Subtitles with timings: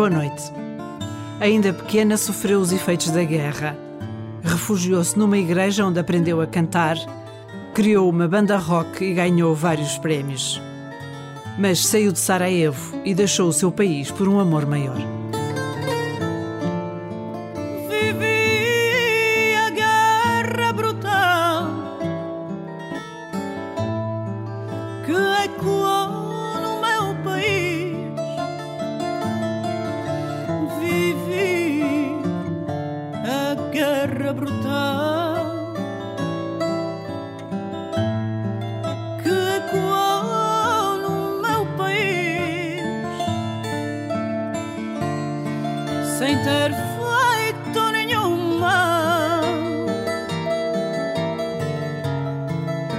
[0.00, 0.50] Boa noite.
[1.40, 3.76] Ainda pequena, sofreu os efeitos da guerra.
[4.42, 6.96] Refugiou-se numa igreja onde aprendeu a cantar,
[7.74, 10.58] criou uma banda rock e ganhou vários prémios.
[11.58, 15.19] Mas saiu de Sarajevo e deixou o seu país por um amor maior.
[46.42, 49.42] Ter feito nenhum mal.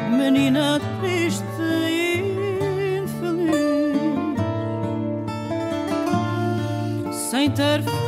[0.10, 4.36] Menina triste e infeliz,
[7.30, 8.01] sem ter feito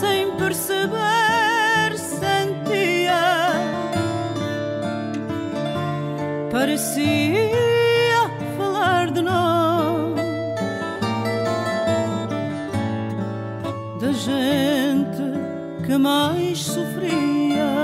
[0.00, 3.24] sem perceber sentia
[6.50, 8.20] parecia
[8.56, 10.14] falar de nós,
[14.00, 15.24] da gente
[15.84, 17.74] que mais sofria.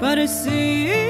[0.00, 1.09] Parecia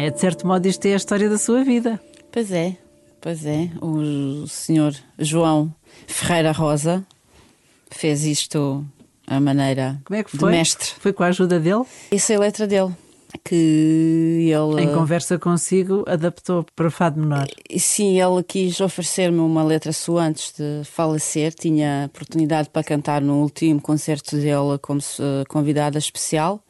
[0.00, 2.00] Maia, de certo modo, isto é a história da sua vida.
[2.32, 2.74] Pois é,
[3.20, 3.68] pois é.
[3.82, 5.70] O senhor João
[6.06, 7.04] Ferreira Rosa
[7.90, 8.82] fez isto
[9.26, 10.52] à maneira Como é que foi?
[10.52, 10.88] mestre.
[10.98, 11.84] Foi com a ajuda dele?
[12.10, 12.94] Essa é a letra dele.
[13.44, 14.82] Que ele.
[14.84, 17.46] Em conversa consigo, adaptou para o Fado Menor.
[17.76, 21.52] Sim, ele quis oferecer-me uma letra sua antes de falecer.
[21.52, 25.00] Tinha oportunidade para cantar no último concerto dele como
[25.46, 26.64] convidada especial,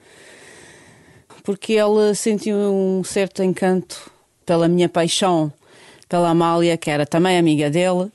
[1.43, 4.11] porque ele sentiu um certo encanto
[4.47, 5.53] pela minha paixão
[6.09, 8.11] pela Amália, que era também amiga dele,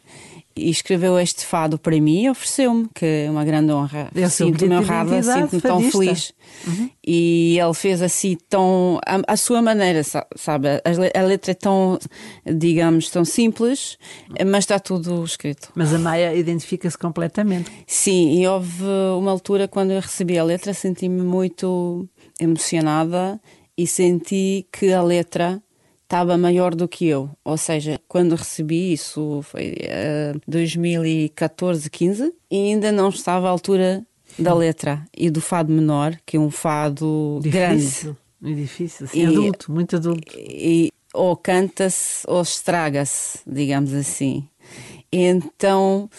[0.54, 4.10] e escreveu este fado para mim e ofereceu-me, que é uma grande honra.
[4.16, 5.10] É Sinto-me honrada,
[5.42, 6.34] sinto-me tão feliz.
[7.06, 10.68] E ele fez assim tão à, à sua maneira, sa- sabe?
[10.70, 10.82] A,
[11.20, 11.98] a letra é tão,
[12.46, 13.98] digamos, tão simples,
[14.48, 15.70] mas está tudo escrito.
[15.76, 17.70] Mas a Maia identifica-se completamente.
[17.86, 18.84] Sim, e houve
[19.18, 22.08] uma altura quando eu recebi a letra, senti-me muito
[22.40, 23.40] emocionada
[23.78, 25.62] e senti que a letra
[26.04, 27.30] estava maior do que eu.
[27.44, 34.06] Ou seja, quando recebi isso foi eh, 2014, 15 e ainda não estava à altura
[34.38, 37.82] da letra e do fado menor, que é um fado grande.
[37.82, 38.18] Difícil.
[38.42, 39.08] E difícil.
[39.08, 40.34] Sim, E- adulto, muito adulto.
[40.38, 44.48] E, ou canta-se ou estraga-se, digamos assim.
[45.12, 46.10] Então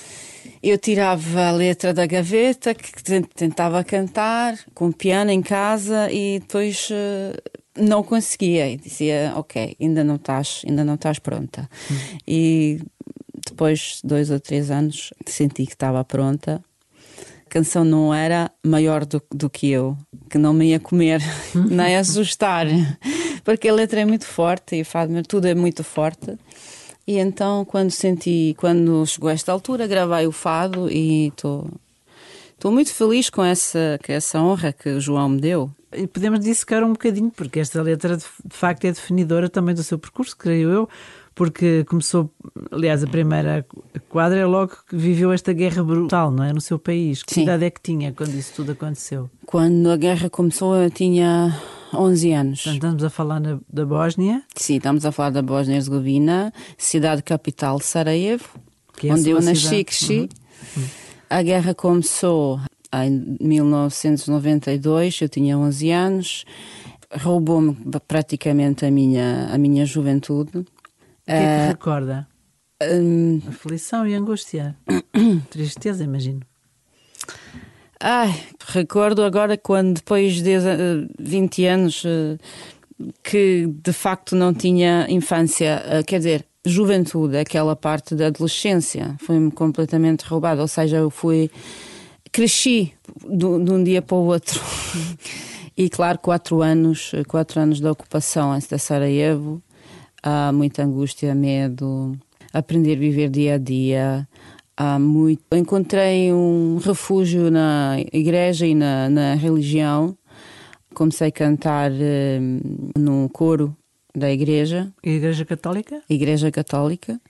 [0.71, 6.39] eu tirava a letra da gaveta, que tent- tentava cantar com piano em casa e
[6.41, 7.37] depois eh,
[7.77, 8.69] não conseguia.
[8.69, 11.69] E dizia, ok, ainda não estás, ainda não estás pronta.
[12.27, 12.81] E
[13.49, 16.63] depois de dois ou três anos senti que estava pronta.
[17.47, 19.97] A canção não era maior do, do que eu,
[20.29, 21.21] que não me ia comer,
[21.55, 22.67] nem assustar,
[23.45, 26.37] porque a letra é muito forte e o fado, tudo é muito forte.
[27.07, 31.71] E então, quando senti, quando chegou a esta altura, gravei o fado e estou
[32.57, 35.71] estou muito feliz com essa, com essa honra que o João me deu.
[35.93, 39.83] E podemos dissecar um bocadinho, porque esta letra de, de facto é definidora também do
[39.83, 40.89] seu percurso, creio eu,
[41.35, 42.31] porque começou,
[42.71, 43.65] aliás, a primeira
[44.09, 46.53] quadra é logo que viveu esta guerra brutal, não é?
[46.53, 47.23] No seu país.
[47.23, 47.43] Que Sim.
[47.43, 49.31] idade é que tinha quando isso tudo aconteceu?
[49.45, 51.55] Quando a guerra começou, eu tinha
[51.95, 52.63] 11 anos.
[52.63, 57.79] Portanto, estamos a falar na- da Bósnia, Sim, estamos a falar da Bósnia-Herzegovina, cidade capital
[57.81, 58.49] Sarajevo,
[59.03, 59.77] é onde eu nasci cidade.
[59.81, 60.29] e cresci.
[61.29, 62.61] A guerra começou
[62.93, 66.45] em 1992, eu tinha 11 anos,
[67.21, 67.77] roubou-me
[68.09, 70.59] praticamente a minha, a minha juventude.
[70.59, 72.27] O que é que Eh, recorda?
[72.83, 74.77] hum, Aflição e angústia.
[75.51, 76.41] Tristeza, imagino.
[78.01, 78.35] Ai,
[78.69, 82.37] recordo agora quando depois de eh, 20 anos eh,
[83.23, 89.51] que de facto não tinha infância, eh, quer dizer, juventude, aquela parte da adolescência, foi-me
[89.51, 90.61] completamente roubada.
[90.61, 91.51] Ou seja, eu fui.
[92.31, 92.93] cresci
[93.29, 94.61] de um dia para o outro.
[95.77, 99.63] e claro, quatro anos, quatro anos da ocupação antes da Sarajevo,
[100.23, 102.13] há muita angústia, medo,
[102.53, 104.29] aprender a viver dia a dia.
[104.77, 105.43] Há muito.
[105.55, 110.17] Encontrei um refúgio na igreja e na, na religião.
[110.95, 112.39] Comecei a cantar eh,
[112.99, 113.75] no coro
[114.15, 116.01] da igreja, Igreja Católica?
[116.09, 117.21] Igreja Católica,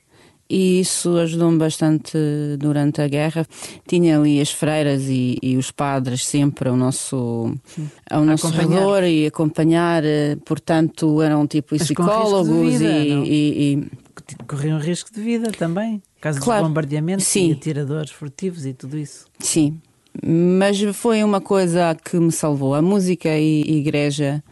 [0.48, 2.16] e isso ajudou-me bastante
[2.60, 3.44] durante a guerra.
[3.88, 7.52] Tinha ali as freiras e, e os padres sempre ao nosso,
[8.08, 8.78] ao nosso acompanhar.
[8.78, 15.12] redor e acompanhar, eh, portanto, eram tipo Mas psicólogos vida, e- e- e Corriam risco
[15.12, 16.00] de vida também.
[16.20, 16.62] Caso Claro.
[16.62, 17.50] de bombardeamentos Sim.
[17.50, 19.26] e atiradores furtivos e tudo isso.
[19.38, 19.80] Sim,
[20.24, 22.74] mas foi uma coisa que me salvou.
[22.74, 24.42] A música e a igreja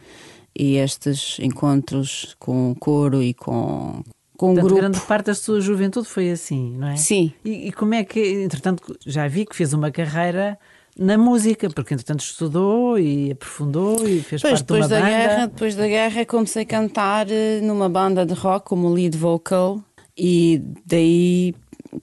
[0.57, 4.03] e estes encontros com o coro e com,
[4.37, 4.79] com Portanto, grupo.
[4.81, 6.95] grande parte da sua juventude foi assim, não é?
[6.97, 10.57] Sim, E, e como é que, entretanto, já vi que fez uma carreira
[10.97, 14.99] na música, porque entretanto estudou e aprofundou e fez depois, parte de uma depois da
[15.01, 15.09] banda.
[15.09, 19.83] guerra, depois da guerra comecei a cantar eh, numa banda de rock como lead vocal
[20.17, 21.53] e daí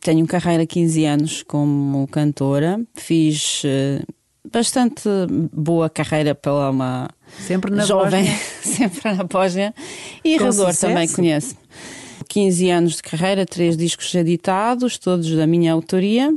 [0.01, 2.81] tenho carreira 15 anos como cantora.
[2.95, 4.03] Fiz eh,
[4.51, 5.09] bastante
[5.53, 7.09] boa carreira pela uma
[7.47, 8.39] Sempre na jovem, Bósnia.
[8.63, 9.75] sempre na Bósnia.
[10.25, 10.87] E Com Redor sucesso.
[10.87, 11.57] também conhece.
[12.29, 16.35] 15 anos de carreira, três discos editados, todos da minha autoria.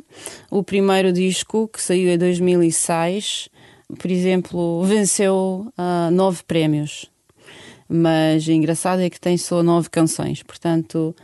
[0.49, 3.49] O primeiro disco, que saiu em 2006,
[3.97, 7.09] por exemplo, venceu ah, nove prémios.
[7.87, 11.15] Mas o engraçado é que tem só nove canções, portanto.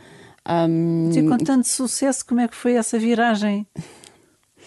[0.48, 3.66] Hum, E com tanto sucesso, como é que foi essa viragem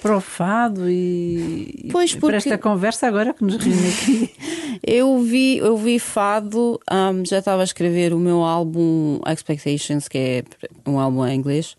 [0.01, 4.35] para o fado e, Pois, para porque- esta conversa agora que nos reúne aqui?
[4.83, 10.17] Eu vi, eu vi fado, hum, já estava a escrever o meu álbum Expectations, que
[10.17, 10.43] é
[10.85, 11.77] um álbum em inglês.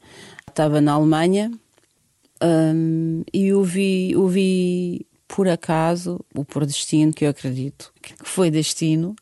[0.48, 1.52] Estava na Alemanha
[2.42, 8.14] hum, e eu vi, eu vi por acaso, ou por destino, que eu acredito que
[8.24, 9.14] foi destino,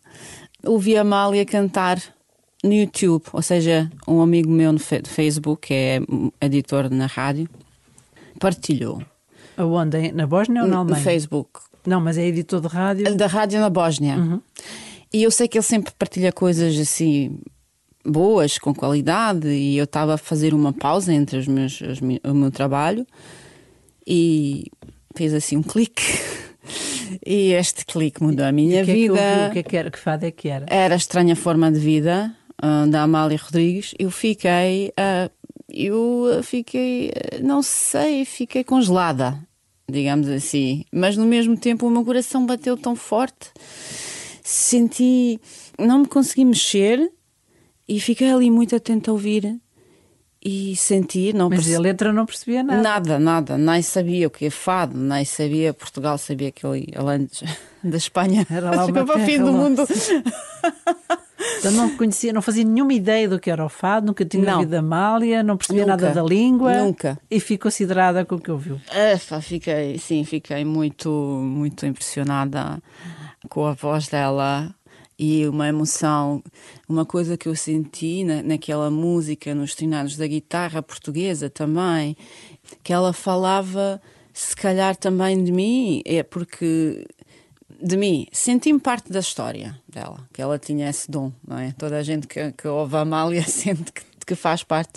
[0.64, 2.00] ouvi a Amália cantar
[2.64, 6.00] no YouTube, ou seja, um amigo meu no Facebook, que é
[6.40, 7.49] editor na rádio,
[8.40, 9.02] partilhou
[9.56, 10.11] Aonde?
[10.12, 11.04] Na Bósnia ou na no Alemanha?
[11.04, 13.14] Facebook Não, mas é editor de rádio.
[13.14, 14.16] da rádio na Bósnia.
[14.16, 14.40] Uhum.
[15.12, 17.38] E eu sei que ele sempre partilha coisas assim
[18.04, 22.35] boas, com qualidade, e eu estava a fazer uma pausa entre os meus, os o
[22.35, 23.06] meu trabalho
[24.06, 24.71] e
[25.14, 26.02] fez assim um clique.
[27.25, 29.12] E este clique mudou a minha o que é que vida.
[29.12, 29.49] ouviu?
[29.49, 29.90] O que é que era?
[29.90, 30.66] Que fado é que era?
[30.68, 32.35] Era a Estranha Forma de Vida,
[32.90, 33.94] da Amália Rodrigues.
[33.99, 34.92] Eu fiquei.
[35.68, 37.11] eu fiquei,
[37.42, 39.38] não sei, fiquei congelada,
[39.90, 40.84] digamos assim.
[40.92, 43.50] Mas no mesmo tempo o meu coração bateu tão forte,
[44.42, 45.40] senti,
[45.78, 47.11] não me consegui mexer
[47.88, 49.61] e fiquei ali muito atenta a ouvir
[50.46, 52.82] e senti, não Mas perce- a letra não percebia nada.
[52.82, 57.28] Nada, nada, nem sabia o que é fado, nem sabia Portugal, sabia que ali, além
[57.82, 59.84] da Espanha, Era lá chegava ao fim do mundo.
[61.58, 64.54] Então não conhecia, não fazia nenhuma ideia do que era o fado, nunca tinha Não.
[64.54, 65.96] ouvido a Amália, não percebia Nunca.
[65.96, 66.74] nada da língua.
[66.82, 67.18] Nunca.
[67.30, 68.80] E ficou considerada com o que ouviu.
[68.90, 72.82] Ah, pá, fiquei, sim, fiquei muito, muito impressionada
[73.48, 74.74] com a voz dela
[75.18, 76.42] e uma emoção,
[76.88, 82.16] uma coisa que eu senti na, naquela música, nos trinados da guitarra portuguesa também,
[82.82, 84.00] que ela falava,
[84.32, 87.06] se calhar também de mim, é porque
[87.85, 91.75] de mim, senti-me parte da história dela, que ela tinha esse dom, não é?
[91.76, 94.95] Toda a gente que, que ouve a Amália sente que, que faz parte.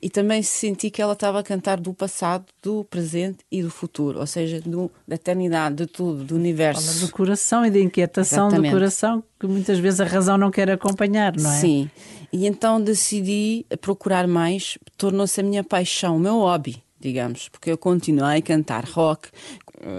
[0.00, 4.18] E também senti que ela estava a cantar do passado, do presente e do futuro,
[4.18, 6.94] ou seja, do, da eternidade, de tudo, do universo.
[6.94, 8.70] Fala do coração e da inquietação Exatamente.
[8.70, 11.60] do coração, que muitas vezes a razão não quer acompanhar, não é?
[11.60, 11.90] Sim.
[12.32, 17.76] E então decidi procurar mais, tornou-se a minha paixão, o meu hobby, digamos, porque eu
[17.76, 19.28] continuei a cantar rock,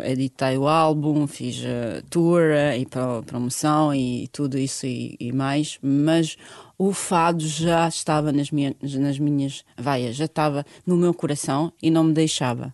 [0.06, 5.32] editei o álbum, fiz eh, tour eh, e pro- promoção e tudo isso e, e
[5.32, 6.38] mais, mas
[6.78, 11.92] o fado já estava nas minhas, nas minhas veias, já estava no meu coração e
[11.92, 12.74] não me deixava.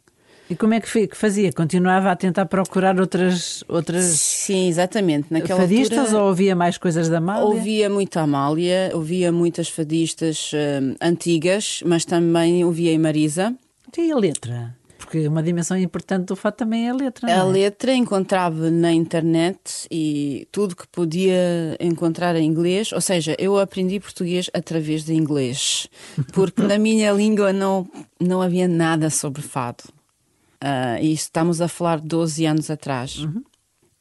[0.50, 1.54] E como é que fazia?
[1.54, 5.28] Continuava a tentar procurar outras, outras Sim, exatamente.
[5.32, 7.46] Naquela fadistas altura, ou ouvia mais coisas da Amália?
[7.46, 13.56] Ouvia muito a Amália, ouvia muitas fadistas eh, antigas, mas também ouvia a Marisa.
[13.98, 14.78] E a letra?
[14.98, 17.28] Porque uma dimensão importante do fado também é a letra.
[17.28, 17.44] A é?
[17.44, 24.00] letra encontrava na internet e tudo que podia encontrar em inglês, ou seja, eu aprendi
[24.00, 25.88] português através de inglês,
[26.34, 29.86] porque na minha língua não, não havia nada sobre fado.
[30.62, 33.26] Ah, e estamos a falar de 12 anos atrás.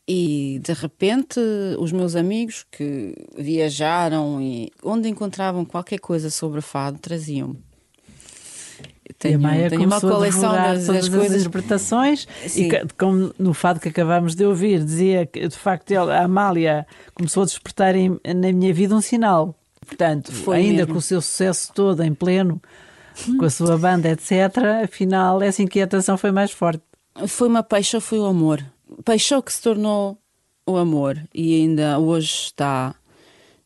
[0.07, 1.39] E de repente
[1.79, 7.68] os meus amigos que viajaram e onde encontravam qualquer coisa sobre fado traziam-me.
[9.09, 11.41] Eu E Tenho, a Maia tenho uma coleção das, das as coisas.
[11.41, 12.69] interpretações Sim.
[12.69, 16.87] e como no fado que acabámos de ouvir dizia que de facto ele- a Amália
[17.15, 19.55] começou a despertar em- na minha vida um sinal.
[19.87, 20.93] Portanto, Foi ainda mesmo.
[20.93, 22.61] com o seu sucesso todo em pleno,
[23.39, 24.33] com a sua banda, etc.,
[24.85, 26.83] afinal essa inquietação foi mais forte.
[27.27, 28.63] Foi uma paixão, foi o amor.
[29.05, 30.19] Paixão que se tornou
[30.67, 32.95] o amor e ainda hoje está,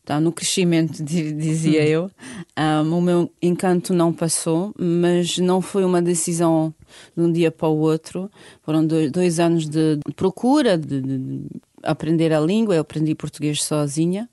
[0.03, 2.11] está no crescimento, di- dizia eu.
[2.59, 6.73] Um, o meu encanto não passou, mas não foi uma decisão
[7.15, 8.29] de um dia para o outro.
[8.61, 11.45] Foram dois, dois anos de procura, de, de- de
[11.81, 12.75] aprender a língua.
[12.75, 14.29] Eu aprendi português sozinha.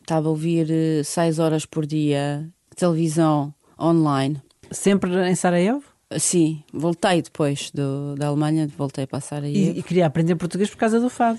[0.00, 4.42] Estava a ouvir eh, seis horas por dia televisão online.
[4.70, 5.84] Sempre em Sarajevo?
[6.18, 9.54] Sim, voltei depois do, da Alemanha, voltei a passar aí.
[9.56, 11.38] E, e queria aprender português por causa do fado.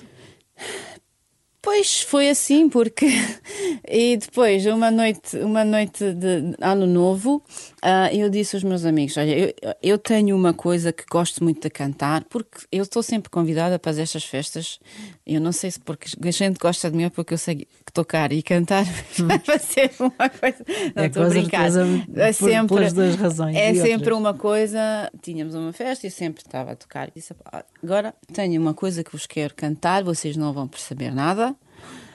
[1.66, 3.08] Pois foi assim, porque
[3.88, 7.42] e depois, uma noite, uma noite de ano novo,
[7.82, 11.62] ah, eu disse aos meus amigos: Olha, eu, eu tenho uma coisa que gosto muito
[11.62, 14.78] de cantar, porque eu estou sempre convidada para estas festas.
[15.26, 17.68] Eu não sei se porque a gente gosta de mim ou porque eu sei que
[17.94, 18.84] tocar e cantar
[19.48, 20.66] vai ser uma coisa.
[20.94, 21.70] Não É estou a com brincar.
[22.16, 23.88] É sempre, pelas duas razões É e outras.
[23.88, 25.10] sempre uma coisa.
[25.22, 27.08] Tínhamos uma festa e eu sempre estava a tocar.
[27.08, 31.14] E disse, "Ah, Agora tenho uma coisa que vos quero cantar, vocês não vão perceber
[31.14, 31.53] nada.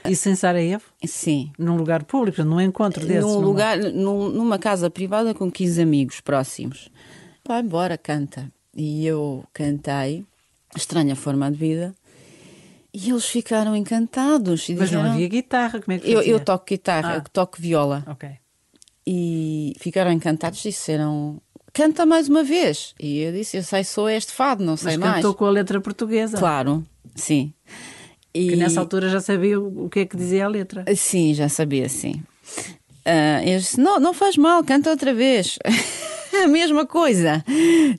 [0.08, 0.84] Isso em Sarajevo?
[1.06, 3.22] Sim, Num lugar público, num encontro desses?
[3.24, 3.44] num não é?
[3.44, 6.88] lugar, num- numa casa privada com 15 amigos próximos.
[7.46, 8.50] Vai embora, canta.
[8.76, 10.24] E eu cantei,
[10.76, 11.94] Estranha Forma de Vida,
[12.94, 14.68] e eles ficaram encantados.
[14.68, 17.16] E Mas não havia guitarra, como é que eu, eu toco guitarra, Ah.
[17.16, 18.04] eu toco viola.
[18.06, 18.28] Ok.
[19.06, 21.40] E ficaram encantados e disseram:
[21.72, 22.94] canta mais uma vez.
[23.00, 25.14] E eu disse: Eu sei só este fado, não sei Mas mais.
[25.16, 26.36] cantou com a letra portuguesa.
[26.38, 27.52] Claro, sim.
[28.34, 28.50] E...
[28.50, 30.84] Que nessa altura já sabia o que é que dizia a letra.
[30.94, 32.22] Sim, já sabia, sim.
[33.04, 35.58] Ah, eu disse, não, não faz mal, canta outra vez.
[36.44, 37.44] A mesma coisa.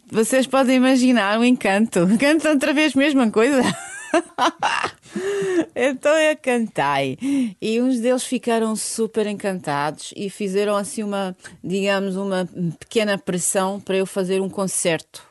[0.09, 2.07] Vocês podem imaginar o encanto.
[2.17, 3.61] Canta outra vez, mesma coisa.
[5.75, 12.47] então eu cantei e uns deles ficaram super encantados e fizeram assim uma, digamos, uma
[12.79, 15.28] pequena pressão para eu fazer um concerto.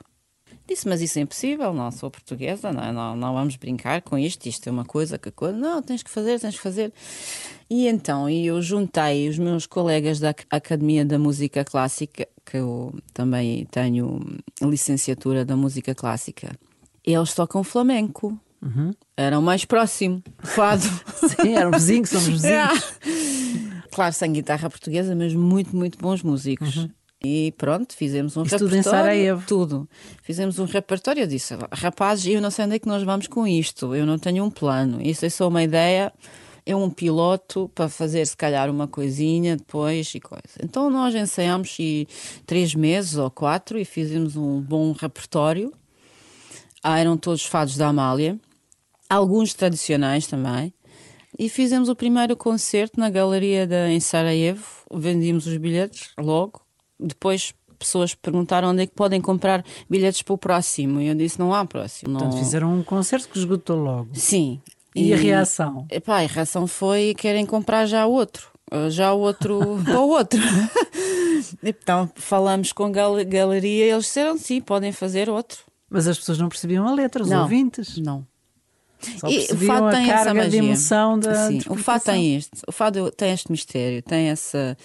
[0.69, 2.93] Disse, mas isso é impossível, não sou portuguesa, não, é?
[2.93, 5.57] não, não vamos brincar com isto, isto é uma coisa que coisa.
[5.57, 6.93] Não, tens que fazer, tens que fazer.
[7.71, 12.95] E então eu juntei os meus colegas da Ac- Academia da Música Clássica, que eu
[13.15, 14.21] também tenho
[14.61, 16.53] licenciatura da música clássica.
[17.03, 18.39] Eles tocam flamenco.
[19.17, 20.83] Eram mais próximo, fado.
[21.41, 23.83] Sim, eram vizinhos, somos vizinhos.
[23.91, 26.89] Claro, sem guitarra portuguesa, mas muito, muito bons músicos.
[27.23, 29.01] E pronto, fizemos um Isso tudo em repertório.
[29.01, 29.47] Sarajevo?
[29.47, 29.89] Tudo.
[30.23, 31.23] Fizemos um repertório.
[31.23, 33.95] Eu disse, rapazes, eu não sei onde é que nós vamos com isto.
[33.95, 35.03] Eu não tenho um plano.
[35.03, 36.13] Isso é só uma ideia.
[36.65, 40.43] É um piloto para fazer, se calhar, uma coisinha depois e coisa.
[40.63, 42.07] Então nós ensaiamos e,
[42.47, 45.73] três meses ou quatro e fizemos um bom repertório.
[46.83, 48.39] Ah, eram todos fados da Amália.
[49.09, 50.73] Alguns tradicionais também.
[51.39, 54.65] E fizemos o primeiro concerto na galeria de, em Sarajevo.
[54.93, 56.68] Vendíamos os bilhetes logo.
[56.99, 61.01] Depois pessoas perguntaram onde é que podem comprar bilhetes para o próximo.
[61.01, 62.13] E eu disse: não há próximo.
[62.13, 62.21] Não...
[62.21, 64.09] Portanto, fizeram um concerto que esgotou logo.
[64.15, 64.61] Sim.
[64.95, 65.87] E, a reação?
[65.91, 68.49] Epá, a reação foi: querem comprar já outro.
[68.91, 70.41] Já o outro para o outro.
[71.63, 75.59] então falamos com a gal- galeria e eles disseram: sim, podem fazer outro.
[75.91, 77.43] Mas as pessoas não percebiam a letra, os Não.
[77.43, 77.97] ouvintes.
[77.97, 78.27] Não.
[79.19, 80.59] Só E o a tem essa magia.
[80.59, 82.51] emoção da Sim, o fado tem este.
[82.67, 84.77] O fado tem este mistério, tem essa.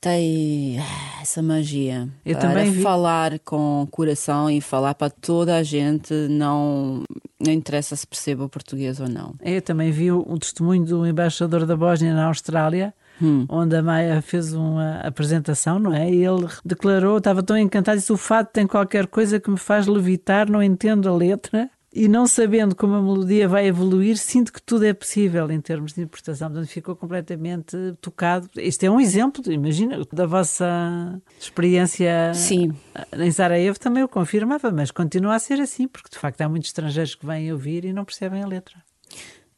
[0.00, 2.08] Tem ah, essa magia.
[2.24, 7.02] Eu para falar com coração e falar para toda a gente, não,
[7.38, 9.34] não interessa se perceba o português ou não.
[9.42, 13.44] Eu também vi o, o testemunho do embaixador da Bósnia na Austrália, Hum.
[13.50, 16.10] onde a Maia fez uma apresentação, não é?
[16.10, 19.86] E ele declarou, estava tão encantado, disse: O fado tem qualquer coisa que me faz
[19.86, 21.68] levitar, não entendo a letra.
[21.92, 25.92] E não sabendo como a melodia vai evoluir, sinto que tudo é possível em termos
[25.92, 26.48] de interpretação.
[26.48, 28.48] Portanto, ficou completamente tocado.
[28.56, 32.72] Este é um exemplo, imagina, da vossa experiência Sim,
[33.18, 36.68] em Sarajevo também o confirmava, mas continua a ser assim, porque de facto há muitos
[36.68, 38.76] estrangeiros que vêm ouvir e não percebem a letra.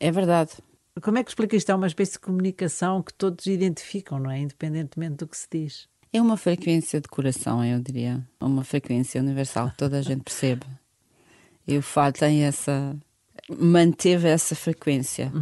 [0.00, 0.52] é verdade.
[1.00, 1.70] Como é que explica isto?
[1.70, 4.38] É uma espécie de comunicação que todos identificam, não é?
[4.38, 5.88] Independentemente do que se diz.
[6.12, 8.22] É uma frequência de coração, eu diria.
[8.38, 10.66] Uma frequência universal que toda a gente percebe.
[11.66, 12.96] E o fado tem essa.
[13.58, 15.32] manteve essa frequência.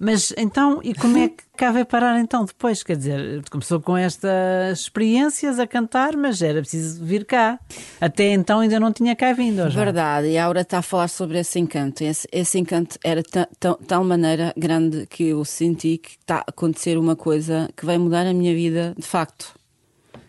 [0.00, 2.82] Mas então, e como é que cá veio parar então depois?
[2.82, 7.58] Quer dizer, começou com estas experiências a cantar, mas era preciso vir cá.
[8.00, 9.68] Até então ainda não tinha cá vindo.
[9.70, 9.84] já?
[9.84, 12.02] Verdade, e a Aura está a falar sobre esse encanto.
[12.02, 16.44] Esse, esse encanto era ta- ta- tal maneira grande que eu senti que está a
[16.48, 19.54] acontecer uma coisa que vai mudar a minha vida de facto.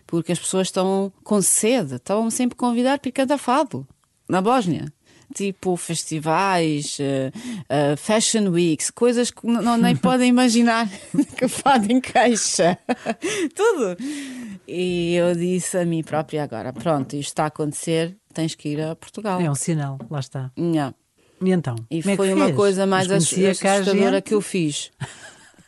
[0.06, 3.86] Porque as pessoas estão com sede, estão sempre a convidar para cantar fado
[4.28, 4.92] na Bósnia.
[5.34, 7.30] Tipo festivais, eh,
[7.68, 10.88] eh, fashion weeks, coisas que não, nem podem imaginar
[11.36, 12.78] que o fado encaixa.
[13.54, 13.96] Tudo.
[14.66, 18.80] E eu disse a mim própria agora: pronto, isto está a acontecer, tens que ir
[18.80, 19.40] a Portugal.
[19.40, 20.50] É um sinal, lá está.
[21.40, 21.76] E então?
[21.90, 22.56] E como é foi uma fez?
[22.56, 24.22] coisa mais assustadora gente?
[24.22, 24.90] que eu fiz.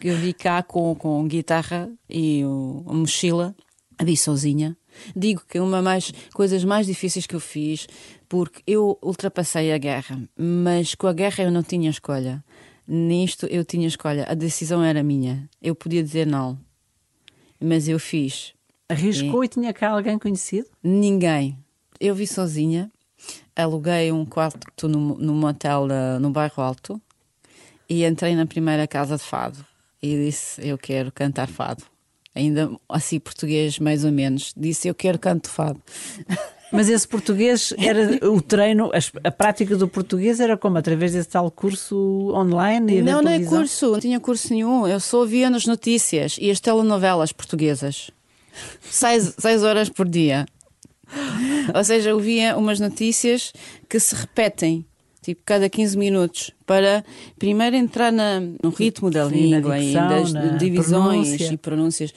[0.01, 3.55] Que eu vi cá com, com guitarra e o, a mochila,
[4.03, 4.77] vi sozinha.
[5.17, 7.87] Digo que uma mais coisas mais difíceis que eu fiz,
[8.29, 12.43] porque eu ultrapassei a guerra, mas com a guerra eu não tinha escolha.
[12.87, 15.49] Nisto eu tinha escolha, a decisão era minha.
[15.63, 16.59] Eu podia dizer não,
[17.61, 18.53] mas eu fiz.
[18.89, 20.67] Arriscou e tinha cá alguém conhecido?
[20.83, 21.57] Ninguém.
[22.01, 22.91] Eu vi sozinha,
[23.55, 27.01] aluguei um quarto no, no motel da- no bairro Alto
[27.89, 29.65] e entrei na primeira casa de fado
[30.03, 31.85] e disse: Eu quero cantar fado.
[32.35, 34.53] Ainda assim, português, mais ou menos.
[34.57, 35.81] Disse: Eu quero canto fado.
[36.73, 38.93] Mas esse português era o treino,
[39.25, 40.79] a, prática do português era como?
[40.79, 43.03] Através desse tal curso online?
[43.03, 44.87] Não, não é curso, não tinha curso nenhum.
[44.87, 48.13] Eu só ouvia nas notícias e as telenovelas portuguesas.
[48.83, 50.47] Seis, seis horas por dia.
[51.75, 53.53] Ou seja, eu via umas notícias
[53.89, 54.87] que se repetem,
[55.23, 57.05] tipo cada 15 minutos, para
[57.39, 61.53] primeiro entrar na- no ritmo da Sim, língua dicção, e das divisões pronúncia.
[61.53, 62.15] e pronúncias.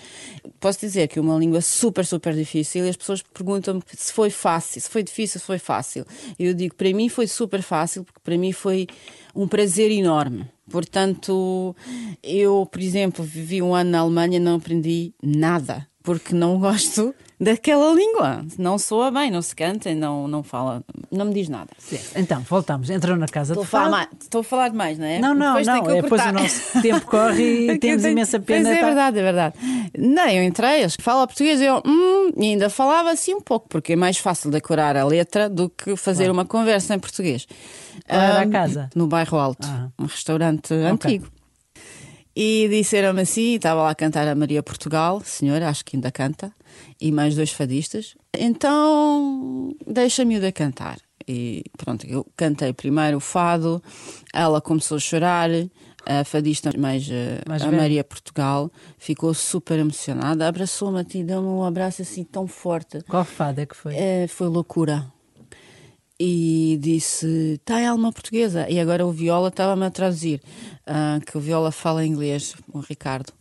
[0.59, 4.29] Posso dizer que é uma língua super, super difícil e as pessoas perguntam-me se foi
[4.29, 6.05] fácil, se foi difícil, se foi fácil.
[6.39, 8.87] Eu digo, para mim foi super fácil, porque para mim foi
[9.35, 10.45] um prazer enorme.
[10.69, 11.75] Portanto,
[12.23, 17.13] eu, por exemplo, vivi um ano na Alemanha e não aprendi nada, porque não gosto
[17.39, 18.45] daquela língua.
[18.57, 21.69] Não soa bem, não se canta, não, não fala, não me diz nada.
[21.77, 22.11] Certo.
[22.17, 22.89] Então, voltamos.
[22.89, 23.91] Entrou na casa Estou a fado.
[23.91, 25.19] mais, estou a falar demais, não é?
[25.19, 25.75] Não, não, Depois não.
[25.91, 27.43] É, pois o nosso tempo corre
[27.73, 28.65] e temos tenho- imensa pena.
[28.65, 28.85] Pois é tá?
[28.85, 29.55] verdade, é verdade.
[29.97, 33.95] Não, eu entrei, eles falam português, eu hum, ainda falava assim um pouco, porque é
[33.95, 37.47] mais fácil decorar a letra do que fazer uma conversa em português.
[38.07, 38.89] Qual era a Ahm, casa?
[38.95, 39.89] No bairro Alto, Ah.
[39.99, 41.27] um restaurante antigo.
[42.35, 46.51] E disseram-me assim, estava lá a cantar a Maria Portugal, senhora, acho que ainda canta,
[46.99, 48.15] e mais dois fadistas.
[48.35, 50.97] Então, deixa-me o cantar.
[51.27, 53.81] E pronto, eu cantei primeiro o fado,
[54.33, 55.49] ela começou a chorar,
[56.05, 57.81] a fadista mais, eh, Mais a velha.
[57.81, 63.01] Maria Portugal ficou super emocionada, abraçou-me a ti, deu-me um abraço assim tão forte.
[63.07, 63.95] Qual fado é que foi?
[63.95, 65.05] É, foi loucura.
[66.19, 68.69] E disse: Tem alma portuguesa.
[68.69, 70.41] E agora o Viola estava-me a traduzir,
[70.85, 73.33] ah, que o Viola fala inglês, o Ricardo.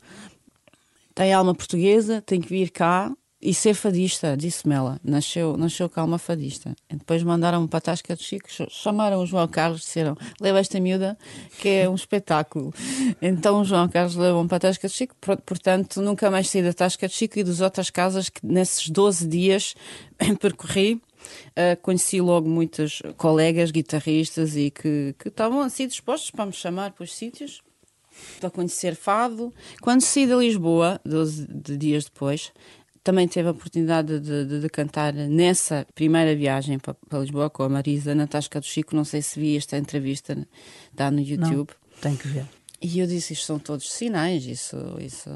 [1.14, 3.12] Tem alma portuguesa, tem que vir cá
[3.44, 5.00] E ser fadista, disse-me ela.
[5.02, 6.76] Nasceu, nasceu calma fadista.
[6.88, 10.78] E depois mandaram-me para a Tasca do Chico, chamaram o João Carlos disseram: leva esta
[10.78, 11.18] miúda,
[11.58, 12.72] que é um espetáculo.
[13.20, 16.72] Então o João Carlos levou-me para a Tasca do Chico, portanto nunca mais saí da
[16.72, 19.74] Tasca do Chico e das outras casas que nesses 12 dias
[20.40, 21.02] percorri.
[21.50, 26.92] Uh, conheci logo muitos colegas guitarristas e que, que estavam assim dispostos para me chamar
[26.92, 27.62] para os sítios
[28.40, 29.52] para conhecer fado.
[29.80, 32.52] Quando saí de Lisboa, 12 de dias depois,
[33.02, 37.64] também teve a oportunidade de, de, de, cantar nessa primeira viagem para, para, Lisboa com
[37.64, 38.94] a Marisa na Tasca do Chico.
[38.94, 40.36] Não sei se vi esta entrevista,
[40.90, 41.70] está no YouTube.
[41.70, 42.46] Não, tem que ver.
[42.80, 45.30] E eu disse: Isto são todos sinais, isso, isso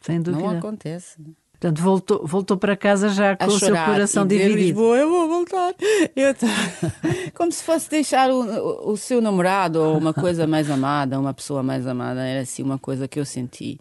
[0.00, 0.44] Sem dúvida.
[0.44, 1.16] não acontece.
[1.64, 4.54] Portanto, voltou, voltou para casa já com a o seu coração dividido.
[4.54, 5.74] Lisboa, eu vou voltar.
[6.14, 6.46] Eu tô...
[7.32, 11.62] Como se fosse deixar o, o, seu namorado ou uma coisa mais amada, uma pessoa
[11.62, 12.20] mais amada.
[12.20, 13.80] Era assim uma coisa que eu senti.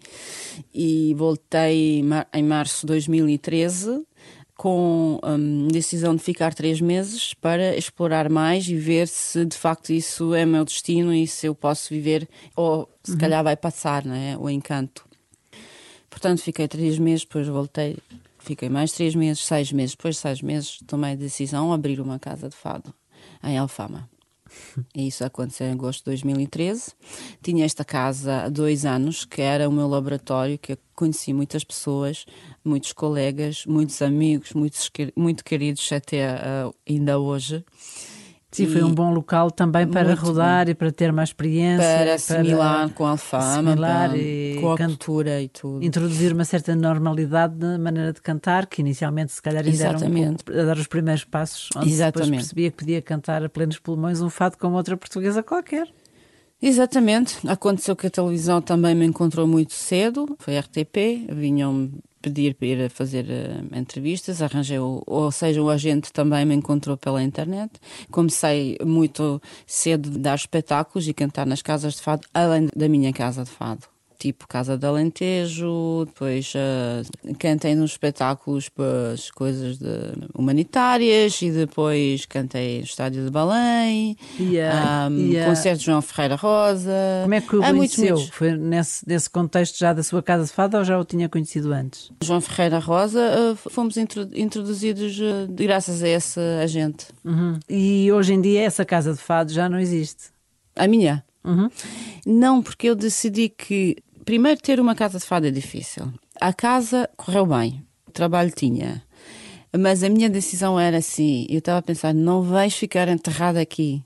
[0.74, 2.02] E voltei
[2.34, 4.06] em março de 2013
[4.56, 9.92] com hum, decisão de ficar três meses para explorar mais e ver se de facto
[9.92, 13.18] isso é meu destino e se eu posso viver ou se uhum.
[13.18, 14.38] calhar vai passar, não é?
[14.38, 15.04] O encanto.
[16.14, 17.98] Portanto, fiquei três meses, depois voltei,
[18.38, 19.96] fiquei mais três meses, seis meses.
[19.96, 22.94] Depois de seis meses, tomei a decisão de abrir uma casa de fado
[23.44, 24.08] em Alfama.
[24.96, 26.92] E isso aconteceu em agosto de 2013.
[27.42, 31.64] Tinha esta casa há dois anos, que era o meu laboratório, que eu conheci muitas
[31.64, 32.28] pessoas,
[32.64, 37.66] muitos colegas, muitos amigos, muitos, muito queridos até uh, ainda hoje.
[38.58, 40.72] Sim, foi um bom local também para rodar bom.
[40.72, 41.84] e para ter mais experiência.
[41.84, 45.84] Para assimilar para com a Alfama, para, e com a cultura e tudo.
[45.84, 50.44] Introduzir uma certa normalidade na maneira de cantar, que inicialmente se calhar ainda Exatamente.
[50.48, 52.30] era um a dar os primeiros passos, onde Exatamente.
[52.30, 55.88] depois percebia que podia cantar a plenos pulmões um fado como outra portuguesa qualquer.
[56.62, 57.46] Exatamente.
[57.46, 61.92] Aconteceu que a televisão também me encontrou muito cedo, foi RTP, vinham
[62.24, 66.98] pedir para ir fazer uh, entrevistas, arranjei, o, ou seja, o agente também me encontrou
[66.98, 67.72] pela internet.
[68.10, 73.12] Comecei muito cedo a dar espetáculos e cantar nas casas de fado, além da minha
[73.14, 73.93] casa de fado
[74.24, 79.86] tipo Casa de Alentejo, depois uh, cantei nos espetáculos para as coisas de,
[80.34, 85.50] humanitárias e depois cantei no Estádio de Belém, yeah, um, yeah.
[85.50, 86.94] concerto de João Ferreira Rosa.
[87.24, 88.18] Como é que o conheceu?
[88.32, 91.74] Foi nesse, nesse contexto já da sua casa de fado ou já o tinha conhecido
[91.74, 92.10] antes?
[92.24, 97.08] João Ferreira Rosa, uh, fomos introduzidos uh, graças a esse agente.
[97.26, 97.60] Uhum.
[97.70, 100.32] E hoje em dia essa casa de fado já não existe?
[100.78, 101.26] A minha?
[101.44, 101.70] Uhum.
[102.26, 106.12] Não, porque eu decidi que primeiro, ter uma casa de fado é difícil.
[106.40, 109.04] A casa correu bem, o trabalho tinha.
[109.78, 114.04] Mas a minha decisão era assim: eu estava a pensar, não vais ficar enterrada aqui,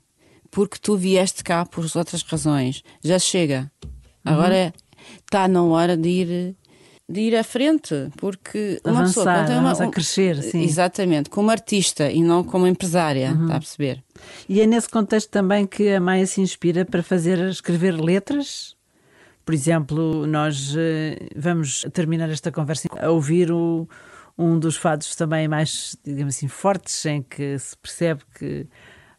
[0.50, 2.82] porque tu vieste cá por outras razões.
[3.02, 3.70] Já chega.
[4.24, 4.72] Agora
[5.24, 5.52] está uhum.
[5.52, 6.56] na hora de ir
[7.10, 10.62] de ir à frente, porque uma Avançar, pessoa uma, um, a crescer, sim.
[10.62, 13.44] Exatamente, como artista e não como empresária, uhum.
[13.44, 14.04] está a perceber?
[14.46, 18.76] E é nesse contexto também que a Maia se inspira para fazer escrever letras
[19.48, 23.88] por exemplo, nós eh, vamos terminar esta conversa a ouvir o,
[24.36, 28.66] um dos fados também mais, digamos assim, fortes, em que se percebe que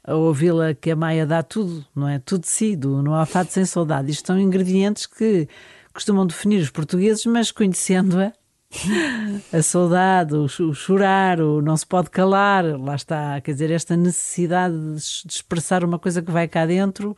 [0.03, 2.19] a ouvi-la que a Maia dá tudo, não é?
[2.19, 4.11] Tudo de si, do, não há fado sem saudade.
[4.11, 5.47] Isto são ingredientes que
[5.91, 8.31] costumam definir os portugueses, mas conhecendo-a,
[9.51, 14.75] a saudade, o, chorar, o não se pode calar, lá está, quer dizer, esta necessidade
[14.75, 17.17] de, de expressar uma coisa que vai cá dentro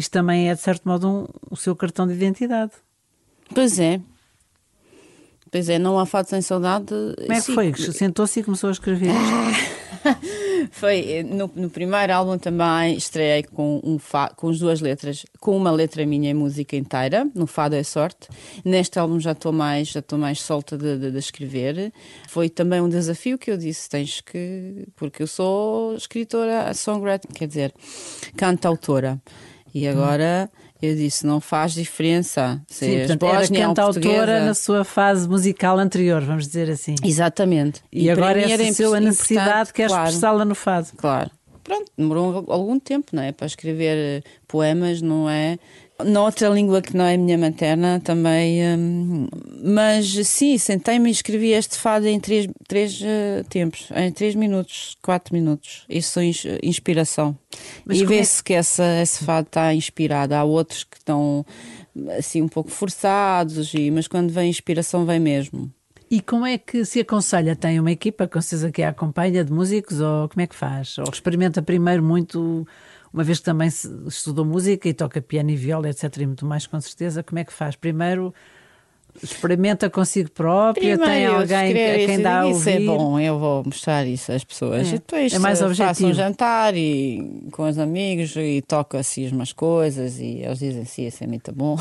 [0.00, 2.72] isto também é, de certo modo, um, o seu cartão de identidade.
[3.54, 4.00] Pois é.
[5.50, 6.86] Pois é, não há fato sem saudade.
[6.86, 7.74] Como é que foi?
[7.74, 9.80] Sentou-se e começou a escrever isto?
[10.70, 15.56] foi no, no, primeiro álbum também estreiei com, um fa, com as duas letras, com
[15.56, 18.28] uma letra minha e música inteira, no Fado é Sorte.
[18.64, 21.92] Neste álbum já estou mais, já estou mais solta de, de, de, escrever.
[22.28, 24.86] Foi também um desafio que eu disse: tens que.
[24.96, 27.74] Porque eu sou escritora, songwriter, quer dizer,
[28.36, 29.20] cantautora.
[29.74, 30.50] E agora
[30.82, 32.60] eu disse, não faz diferença.
[32.66, 36.94] Se Sim, portanto, era cantautora na sua fase musical anterior, vamos dizer assim.
[37.04, 37.82] Exatamente.
[37.92, 40.88] E, e agora essa sua necessidade quer claro, expressá-la no fado.
[40.96, 41.30] Claro.
[41.62, 43.30] Pronto, demorou algum tempo, não é?
[43.30, 45.58] Para escrever poemas, não é?
[46.04, 48.60] Noutra língua que não é a minha materna também.
[48.76, 49.28] Hum,
[49.62, 54.96] mas sim, sentei-me e escrevi este fado em três, três uh, tempos, em três minutos,
[55.02, 55.84] quatro minutos.
[55.88, 56.24] Isso é
[56.62, 57.36] inspiração.
[57.84, 58.44] Mas e vê-se é...
[58.44, 60.34] que essa, esse fado está inspirado.
[60.34, 61.44] Há outros que estão
[62.16, 65.70] assim um pouco forçados, e, mas quando vem inspiração, vem mesmo.
[66.10, 67.54] E como é que se aconselha?
[67.54, 70.98] Tem uma equipa com certeza que a acompanha de músicos ou como é que faz?
[70.98, 72.66] Ou experimenta primeiro muito
[73.12, 73.68] uma vez que também
[74.06, 77.44] estudou música e toca piano e viola, etc., e muito mais com certeza, como é
[77.44, 77.76] que faz?
[77.76, 78.32] Primeiro
[79.22, 82.86] Experimenta consigo própria, tem Primeiro, alguém a quem dá a Isso é ouvir.
[82.86, 84.86] bom, eu vou mostrar isso às pessoas.
[84.86, 84.90] É.
[84.90, 85.88] E depois É mais objetivo.
[85.88, 90.84] faço um jantar e, com os amigos e toco assim umas coisas e eles dizem
[90.84, 91.76] sim, isso é muito bom.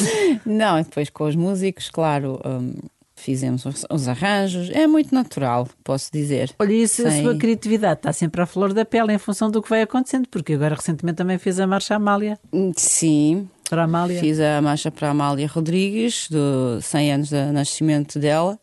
[0.44, 2.74] Não, e depois com os músicos, claro, hum,
[3.16, 4.70] fizemos os, os arranjos.
[4.70, 6.54] É muito natural, posso dizer.
[6.58, 9.60] Olha, isso, a Sem- sua criatividade está sempre à flor da pele em função do
[9.62, 12.38] que vai acontecendo, porque agora recentemente também fez a marcha Amália.
[12.52, 14.20] Hum, Sim, Para a Amália.
[14.20, 18.58] Fiz a marcha para a Amália Rodrigues, do 100 anos do nascimento dela,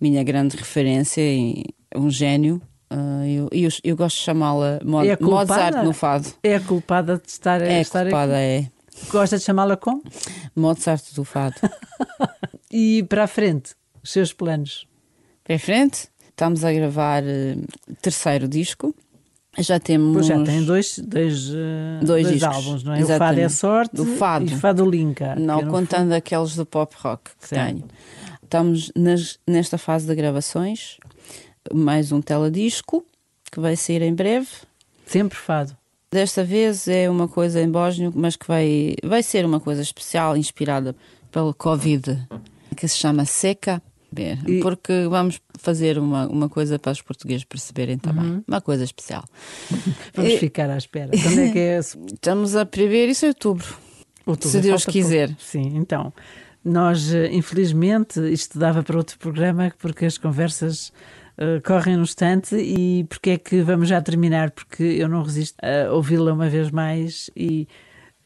[0.00, 1.64] minha grande referência e
[1.96, 2.60] um gênio.
[2.90, 5.18] Ah, eu, eu, eu gosto de chamá-la Mo É a?
[5.20, 6.28] Mozart no fado.
[6.42, 8.70] É a culpada de estar, É a estar culpada, é aqui.
[9.10, 10.02] Gosta de chamá-la como?
[10.54, 11.56] Mozart do fado.
[12.76, 13.72] E para a frente,
[14.04, 14.86] os seus planos.
[15.42, 17.56] para a frente, estamos a gravar eh,
[18.00, 18.94] terceiro disco.
[19.58, 20.12] Já temos.
[20.14, 22.96] Pois já tem dois, dois, eh, Dois dois álbuns, não é?
[22.96, 23.40] O Fado exatamente.
[23.40, 24.46] é Sorte Do Fado.
[24.46, 25.34] e Fado Linka.
[25.36, 27.66] Não no contando aqueles do pop rock que Certo.
[27.66, 27.84] tenho.
[28.42, 30.98] Estamos nas- nesta fase de gravações.
[31.72, 33.04] Mais um teledisco
[33.50, 34.48] que vai sair em breve.
[35.06, 35.76] Sempre Fado.
[36.10, 40.36] Desta vez é uma coisa em bósnio, mas que vai, vai ser uma coisa especial,
[40.36, 40.94] inspirada
[41.30, 42.26] pelo Covid,
[42.76, 43.80] que se chama Seca.
[44.22, 48.24] E- Porque vamos fazer uma, uma coisa para os portugueses perceberem também.
[48.24, 48.44] Uhum.
[48.46, 49.24] Uma coisa especial.
[50.14, 51.10] Vamos E- ficar à espera.
[51.10, 51.78] Quando é que é
[52.12, 53.76] Estamos a prever isso em outubro.
[54.26, 54.48] outubro?
[54.50, 55.28] Se Deus quiser.
[55.28, 55.42] pouco.
[55.42, 56.12] Sim, então.
[56.64, 60.92] Nós, eh, infelizmente, isto dava para outro programa porque as conversas
[61.36, 64.50] eh, correm no instante e porque é que vamos já terminar?
[64.50, 67.68] Porque eu não resisto a ouvi-la uma vez mais e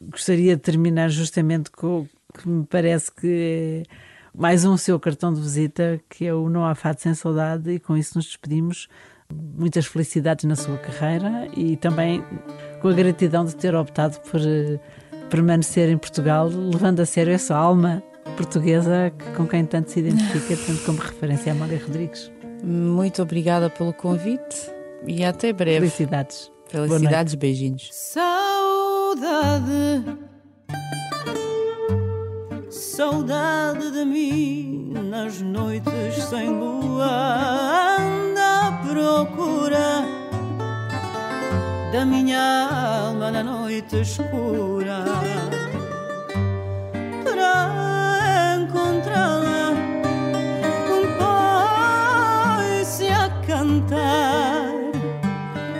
[0.01, 3.83] gostaria de terminar justamente com o que me parece que é
[4.37, 7.79] mais um seu cartão de visita, que é o Não Há Fado Sem Saudade, e
[7.79, 8.87] com isso nos despedimos.
[9.31, 12.23] Muitas felicidades na sua carreira e também
[12.81, 14.79] com a gratidão de ter optado por eh,
[15.29, 18.01] permanecer em Portugal, levando a sério essa alma
[18.35, 22.31] portuguesa que- com quem tanto se identifica, tendo como referência a Amália Rodrigues.
[22.63, 24.71] Muito obrigada pelo convite
[25.05, 25.81] e até breve.
[25.89, 26.51] Felicidades.
[26.67, 27.87] Felicidades, beijinhos.
[27.91, 29.69] Saudade,
[32.99, 37.07] saudade de mim nas noites sem lua,
[37.97, 40.03] anda à procura
[41.93, 42.67] da minha
[43.05, 45.05] alma na noite escura
[47.23, 49.71] para encontrá-la.
[52.57, 54.73] Põe-se a cantar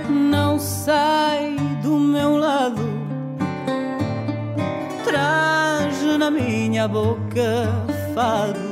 [0.09, 1.28] não sai
[6.31, 7.67] minha boca
[8.13, 8.68] fado